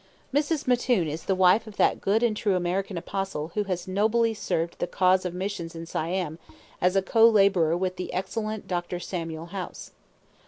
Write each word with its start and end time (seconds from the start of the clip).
Mrs. 0.33 0.65
Mattoon 0.65 1.07
is 1.07 1.25
the 1.25 1.35
wife 1.35 1.67
of 1.67 1.77
that 1.77 2.01
good 2.01 2.23
and 2.23 2.35
true 2.35 2.55
American 2.55 2.97
apostle 2.97 3.49
who 3.49 3.65
has 3.65 3.87
nobly 3.87 4.33
served 4.33 4.79
the 4.79 4.87
cause 4.87 5.25
of 5.25 5.33
missions 5.35 5.75
in 5.75 5.85
Siam 5.85 6.39
as 6.81 6.95
a 6.95 7.03
co 7.03 7.29
laborer 7.29 7.77
with 7.77 7.97
the 7.97 8.11
excellent 8.11 8.67
Dr. 8.67 8.99
Samuel 8.99 9.45
House. 9.53 9.91